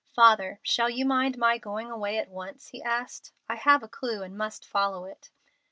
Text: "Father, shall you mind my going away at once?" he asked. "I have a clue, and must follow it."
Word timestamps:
"Father, 0.15 0.59
shall 0.63 0.89
you 0.89 1.05
mind 1.05 1.37
my 1.37 1.59
going 1.59 1.91
away 1.91 2.17
at 2.17 2.31
once?" 2.31 2.69
he 2.69 2.81
asked. 2.81 3.31
"I 3.47 3.53
have 3.53 3.83
a 3.83 3.87
clue, 3.87 4.23
and 4.23 4.35
must 4.35 4.65
follow 4.67 5.05
it." 5.05 5.29